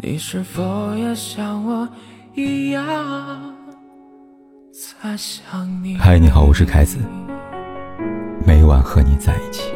[0.00, 1.88] 你是否也像我
[2.34, 2.84] 一样
[4.70, 5.98] 在想你？
[5.98, 6.98] 嗨，你好，我是凯子，
[8.46, 9.72] 每晚和你在一起。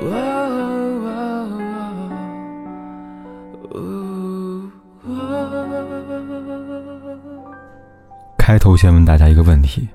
[8.38, 9.88] 开头先问大家一个问题：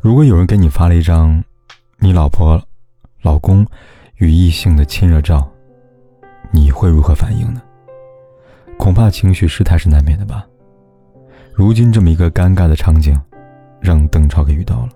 [0.00, 1.44] 如果有人给你发了一张
[1.98, 2.60] 你老婆、
[3.22, 3.64] 老公
[4.16, 5.48] 与异性的亲热照，
[6.50, 7.62] 你会如何反应呢？
[8.78, 10.46] 恐怕情绪失态是难免的吧。
[11.54, 13.18] 如今这么一个尴尬的场景，
[13.80, 14.88] 让邓超给遇到了。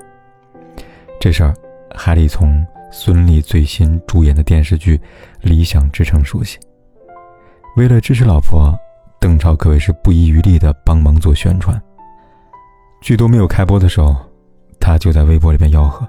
[1.20, 1.54] 这事儿
[1.94, 4.96] 还得从孙俪最新主演的电视剧
[5.40, 6.58] 《理想之城》说起。
[7.76, 8.76] 为了支持老婆，
[9.20, 11.80] 邓超可谓是不遗余力的帮忙做宣传。
[13.00, 14.16] 剧都没有开播的时候，
[14.80, 16.06] 他就在微博里边吆喝，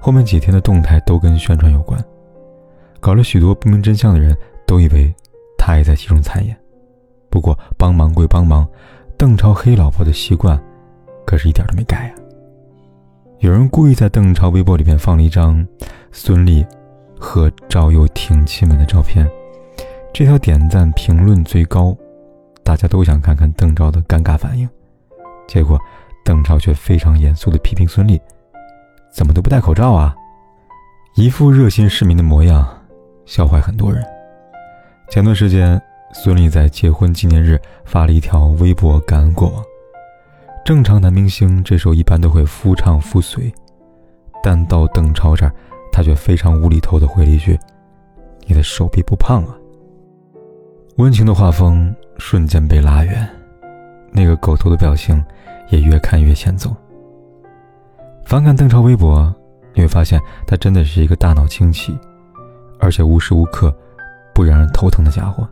[0.00, 2.02] 后面几天的动态都跟宣传有关，
[3.00, 4.34] 搞了许多不明真相的人
[4.66, 5.14] 都以为
[5.58, 6.56] 他也在其中参演。
[7.34, 8.64] 不过帮忙归帮忙，
[9.18, 10.56] 邓超黑老婆的习惯
[11.26, 12.14] 可是一点都没改呀。
[13.40, 15.66] 有人故意在邓超微博里面放了一张
[16.12, 16.64] 孙俪
[17.18, 19.28] 和赵又廷亲吻的照片，
[20.12, 21.92] 这条点赞评论最高，
[22.62, 24.68] 大家都想看看邓超的尴尬反应。
[25.48, 25.76] 结果
[26.24, 28.16] 邓超却非常严肃地批评孙俪
[29.12, 30.14] ：“怎么都不戴口罩啊？”
[31.18, 32.64] 一副热心市民的模样，
[33.26, 34.06] 笑坏很多人。
[35.10, 35.82] 前段时间。
[36.16, 39.62] 孙俪在结婚纪念日发了一条微博感恩过往。
[40.64, 43.52] 正常男明星这时候一般都会夫唱妇随，
[44.42, 45.52] 但到邓超这儿，
[45.92, 47.58] 他却非常无厘头的回了一句
[48.46, 49.54] ：“你的手臂不胖啊。”
[50.96, 53.28] 温情的画风瞬间被拉远，
[54.12, 55.22] 那个狗头的表情
[55.68, 56.74] 也越看越欠揍。
[58.24, 59.34] 翻看邓超微博，
[59.74, 61.98] 你会发现他真的是一个大脑清奇，
[62.78, 63.76] 而且无时无刻
[64.32, 65.46] 不让人头疼的家伙。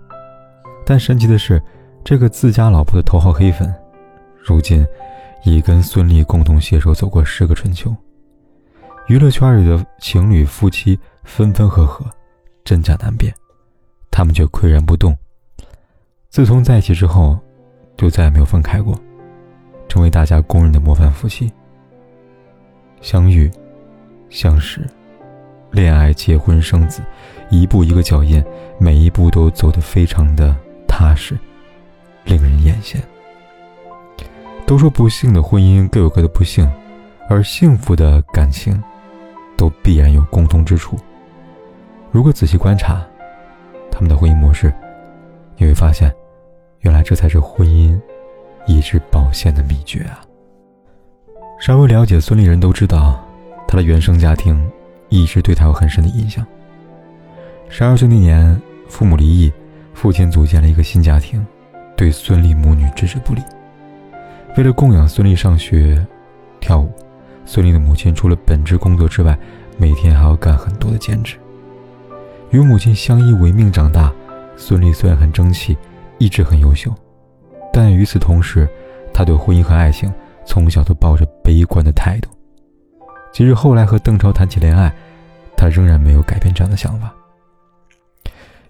[0.85, 1.63] 但神奇的是，
[2.05, 3.73] 这个自家老婆的头号黑粉，
[4.45, 4.87] 如今
[5.45, 7.95] 已跟孙俪共同携手走过十个春秋。
[9.09, 12.05] 娱乐圈里的情侣夫妻分分合合，
[12.65, 13.33] 真假难辨，
[14.11, 15.17] 他们却岿然不动。
[16.31, 17.39] 自从在一起之后，
[17.97, 18.99] 就再也没有分开过，
[19.89, 21.53] 成为大家公认的模范夫妻。
[23.01, 23.51] 相遇、
[24.31, 24.85] 相识、
[25.71, 27.03] 恋爱、结婚、生子，
[27.51, 28.43] 一步一个脚印，
[28.79, 30.57] 每一步都走得非常的。
[30.93, 31.39] 踏实，
[32.25, 32.97] 令人艳羡。
[34.67, 36.71] 都说不幸的婚姻各有各的不幸，
[37.31, 38.79] 而幸福的感情，
[39.57, 40.99] 都必然有共通之处。
[42.11, 43.03] 如果仔细观察
[43.91, 44.71] 他们的婚姻模式，
[45.57, 46.15] 你会发现，
[46.81, 47.99] 原来这才是婚姻
[48.67, 50.21] 一直保鲜的秘诀啊！
[51.59, 53.19] 稍微了解孙俪人都知道，
[53.67, 54.71] 她的原生家庭
[55.09, 56.47] 一直对她有很深的印象。
[57.71, 59.51] 十二岁那年，父母离异。
[60.03, 61.47] 父亲组建了一个新家庭，
[61.97, 63.41] 对孙俪母女置之不理。
[64.57, 66.05] 为了供养孙俪上学、
[66.59, 66.91] 跳舞，
[67.47, 69.39] 孙俪的母亲除了本职工作之外，
[69.79, 71.37] 每天还要干很多的兼职。
[72.51, 74.13] 与母亲相依为命长大，
[74.57, 75.79] 孙俪虽然很争气，
[76.19, 76.93] 一直很优秀，
[77.73, 78.69] 但与此同时，
[79.15, 80.13] 她对婚姻和爱情
[80.45, 82.29] 从小都抱着悲观的态度。
[83.33, 84.93] 即使后来和邓超谈起恋爱，
[85.57, 87.15] 她仍然没有改变这样的想法。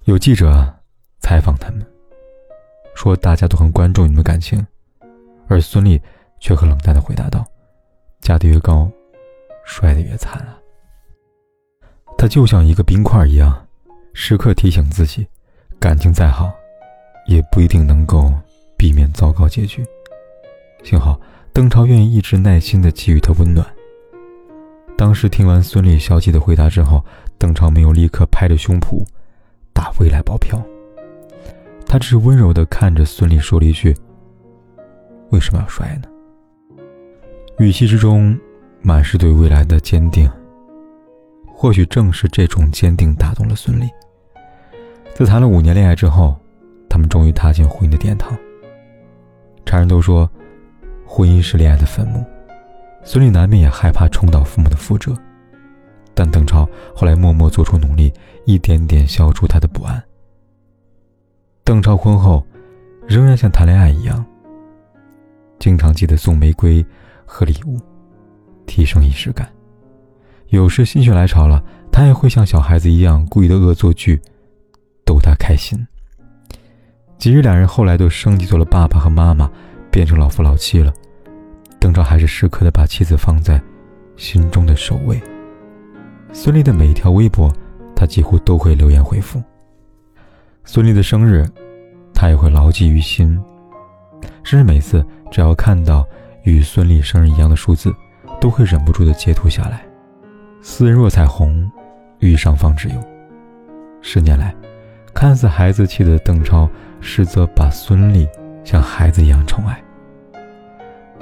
[0.04, 0.70] 有记者。
[1.22, 1.86] 采访他们，
[2.94, 4.66] 说大家都很关注你们感情，
[5.48, 5.98] 而孙俪
[6.40, 7.42] 却很冷淡的回答道
[8.20, 8.90] ：“嫁得越高，
[9.64, 10.58] 摔得越惨啊。”
[12.18, 13.66] 她就像一个冰块一样，
[14.12, 15.26] 时刻提醒自己，
[15.80, 16.52] 感情再好，
[17.26, 18.30] 也不一定能够
[18.76, 19.82] 避免糟糕结局。
[20.84, 21.18] 幸好
[21.52, 23.66] 邓超愿意一直耐心的给予她温暖。
[24.98, 27.02] 当时听完孙俪消极的回答之后，
[27.38, 29.02] 邓超没有立刻拍着胸脯
[29.72, 30.62] 打未来保票。
[31.92, 33.94] 他只是温柔地看着孙俪，说了一句
[35.28, 36.08] ：“为什么要摔呢？”
[37.60, 38.34] 语气之中
[38.80, 40.26] 满是对未来的坚定。
[41.46, 43.90] 或许正是这种坚定打动了孙俪。
[45.12, 46.34] 在谈了五年恋爱之后，
[46.88, 48.34] 他们终于踏进婚姻的殿堂。
[49.66, 50.26] 常人都说，
[51.04, 52.24] 婚姻是恋爱的坟墓，
[53.04, 55.14] 孙俪难免也害怕重蹈父母的覆辙。
[56.14, 56.66] 但邓超
[56.96, 58.10] 后来默默做出努力，
[58.46, 60.02] 一点点消除他的不安。
[61.64, 62.44] 邓超婚后，
[63.06, 64.24] 仍然像谈恋爱一样，
[65.60, 66.84] 经常记得送玫瑰
[67.24, 67.78] 和礼物，
[68.66, 69.48] 提升仪式感。
[70.48, 71.62] 有时心血来潮了，
[71.92, 74.20] 他也会像小孩子一样故意的恶作剧，
[75.04, 75.78] 逗她开心。
[77.16, 79.48] 即使两人后来都升级做了爸爸和妈妈，
[79.90, 80.92] 变成老夫老妻了，
[81.78, 83.62] 邓超还是时刻的把妻子放在
[84.16, 85.18] 心中的首位。
[86.32, 87.50] 孙俪的每一条微博，
[87.94, 89.40] 他几乎都会留言回复。
[90.64, 91.44] 孙俪的生日，
[92.14, 93.38] 他也会牢记于心，
[94.44, 96.06] 甚至每次只要看到
[96.44, 97.92] 与孙俪生日一样的数字，
[98.40, 99.82] 都会忍不住的截图下来。
[100.62, 101.70] 斯人若彩虹，
[102.20, 102.94] 遇上方只有。
[104.00, 104.54] 十年来，
[105.12, 106.68] 看似孩子气的邓超，
[107.00, 108.28] 实则把孙俪
[108.64, 109.82] 像孩子一样宠爱。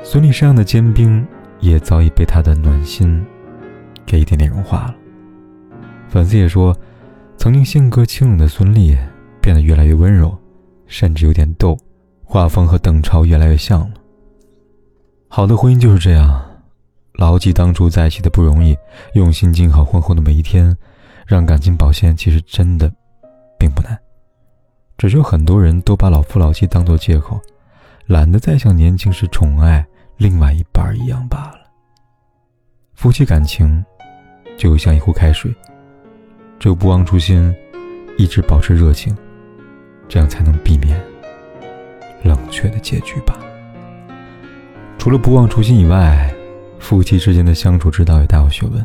[0.03, 1.27] 孙俪身上的坚冰，
[1.61, 3.25] 也早已被他的暖心
[4.05, 4.95] 给一点点融化了。
[6.09, 6.77] 粉丝也说，
[7.37, 8.97] 曾经性格清冷的孙俪
[9.41, 10.37] 变得越来越温柔，
[10.87, 11.77] 甚至有点逗，
[12.25, 13.95] 画风和邓超越来越像了。
[15.29, 16.43] 好的婚姻就是这样，
[17.15, 18.77] 牢记当初在一起的不容易，
[19.15, 20.77] 用心经营好婚后的每一天，
[21.27, 22.93] 让感情保鲜，其实真的
[23.59, 23.99] 并不难。
[24.99, 27.41] 只是有很多人都把老夫老妻当做借口，
[28.07, 31.61] 懒得再像年轻时宠爱另外一半一样罢了。
[32.95, 33.83] 夫妻感情
[34.59, 35.55] 就像一壶开水。
[36.59, 37.55] 只有不忘初心，
[38.19, 39.17] 一直保持热情，
[40.11, 41.01] 这样才能避免
[42.25, 43.39] 冷却的结局吧。
[44.99, 46.35] 除了不忘初心以外，
[46.81, 48.85] 夫妻之间的相处之道也大有学问。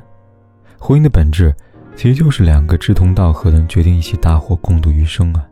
[0.78, 1.54] 婚姻的本质，
[1.96, 5.44] 其实就是两个志同道合的人决定一起搭伙共度余生啊。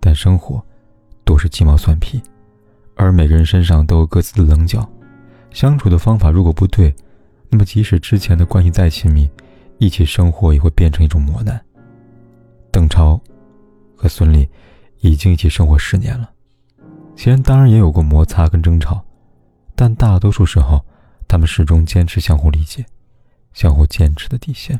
[0.00, 0.64] 但生活
[1.24, 2.20] 都是鸡毛蒜皮，
[2.96, 4.88] 而每个人身上都有各自的棱角，
[5.50, 6.94] 相处的方法如果不对，
[7.50, 9.30] 那么即使之前的关系再亲密。
[9.78, 11.58] 一起生活也会变成一种磨难。
[12.70, 13.18] 邓超
[13.96, 14.46] 和孙俪
[15.00, 16.30] 已经一起生活十年了，
[17.16, 19.02] 其中当然也有过摩擦跟争吵，
[19.74, 20.84] 但大多数时候，
[21.26, 22.84] 他们始终坚持相互理解，
[23.52, 24.78] 相互坚持的底线。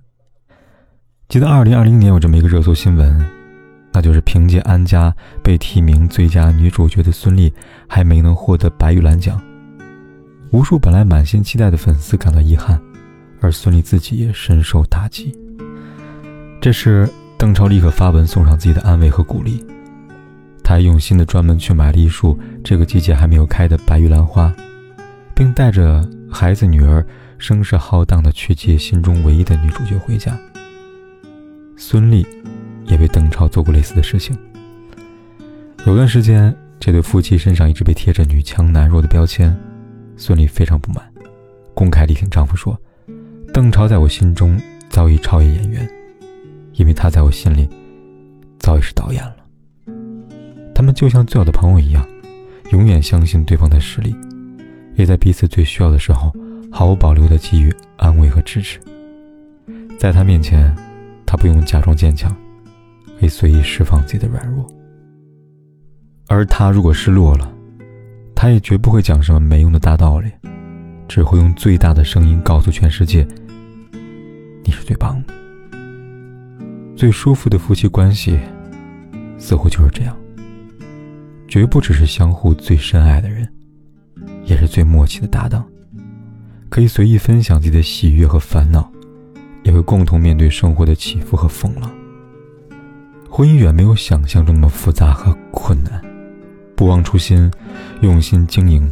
[1.28, 3.25] 记得二零二零年有这么一个热搜新闻，
[3.93, 5.11] 那就是凭借《安家》
[5.43, 7.52] 被提名最佳女主角的孙俪
[7.88, 9.40] 还没能获得白玉兰奖，
[10.50, 12.81] 无数本来满心期待的粉丝感到遗憾。
[13.43, 15.34] 而孙俪自己也深受打击。
[16.61, 17.08] 这时，
[17.38, 19.64] 邓超立刻发文送上自己的安慰和鼓励，
[20.70, 24.55] 他用心的专门去买了一束这个季节还没有开的白玉兰花，
[25.34, 27.05] 并带着孩子女儿
[27.38, 30.38] 声势浩荡的去接心中唯一的女主角回家。
[31.76, 32.25] 孙俪
[32.87, 34.38] 也为邓超做过类似的事情。
[35.87, 39.52] 有段时间，这对夫妻身上一直被贴着女强男弱的标签，
[40.16, 41.05] 孙俪非常不满，
[41.75, 42.78] 公开力挺丈夫说。
[43.52, 44.56] 邓超在我心中
[44.88, 45.90] 早已超越演员，
[46.75, 47.69] 因为他在我心里
[48.61, 49.34] 早已是导演了。
[50.80, 52.02] 他们就像最好的朋友一样，
[52.72, 54.16] 永远相信对方的实力，
[54.94, 56.34] 也在彼此最需要的时候
[56.72, 58.80] 毫无保留地给予安慰和支持。
[59.98, 60.74] 在他面前，
[61.26, 62.34] 他不用假装坚强，
[63.18, 64.66] 可以随意释放自己的软弱。
[66.28, 67.52] 而他如果失落了，
[68.34, 70.30] 他也绝不会讲什么没用的大道理。
[71.06, 73.28] 只会用最大的声音告诉全世界
[74.64, 75.34] ：“你是最棒的。”
[76.96, 78.40] 最舒服的夫妻关系，
[79.36, 80.16] 似乎就是这样。
[81.50, 83.47] 绝不只是相互最深爱的人，
[84.44, 85.67] 也是最默契的搭档。
[86.69, 88.88] 可以随意分享自己的喜悦和烦恼，
[89.64, 91.91] 也会共同面对生活的起伏和风浪。
[93.29, 96.00] 婚姻远没有想象中那么复杂和困难。
[96.76, 97.50] 不忘初心，
[98.00, 98.88] 用心经营，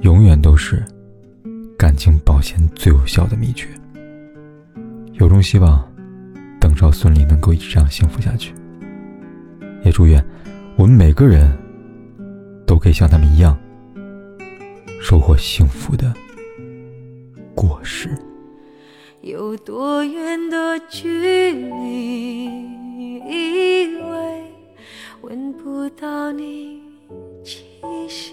[0.00, 0.82] 永远都是。
[1.76, 3.68] 感情保鲜最有效的秘诀。
[5.14, 5.86] 有衷希望，
[6.58, 8.54] 邓超、孙俪能够一直这样幸福下去。
[9.84, 10.24] 也祝愿
[10.76, 11.54] 我们每个人
[12.82, 13.56] 可以像他们一样，
[15.00, 16.12] 收获幸福的
[17.54, 18.18] 果实。
[19.20, 22.46] 有多远的距离，
[23.24, 24.44] 以为
[25.20, 26.82] 闻不到你
[27.44, 27.62] 气
[28.08, 28.32] 息。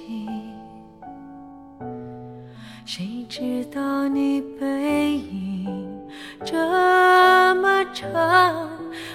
[2.85, 5.67] 谁知道你背影
[6.43, 6.55] 这
[7.61, 8.67] 么长，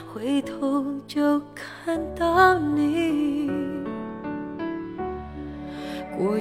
[0.06, 3.23] 回头就看到你。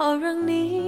[0.00, 0.79] 好让你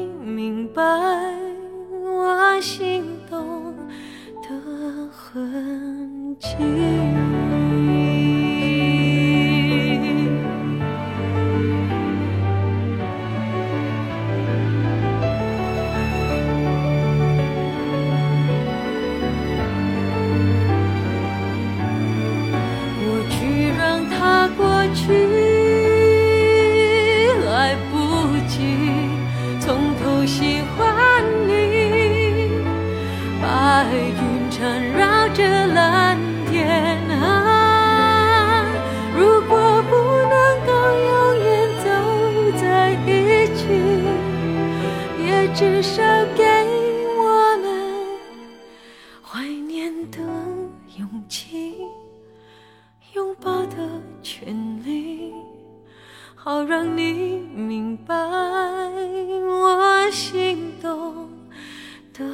[62.12, 62.25] 的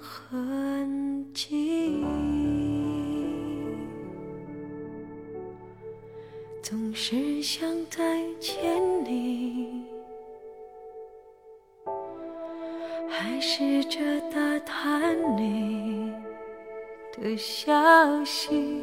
[0.00, 2.04] 痕迹。
[6.62, 9.84] 总是想再见你。
[13.08, 13.98] 还试着
[14.30, 16.12] 打探你
[17.12, 17.72] 的消
[18.24, 18.82] 息，